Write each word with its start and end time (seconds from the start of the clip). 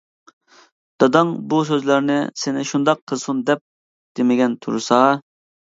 داداڭ 1.03 1.33
بۇ 1.51 1.59
سۆزلەرنى 1.71 2.17
سېنى 2.45 2.67
شۇنداق 2.71 3.05
قىلسۇن 3.13 3.47
دەپ 3.53 3.65
دېمىگەن 4.21 4.59
تۇرسا. 4.67 5.03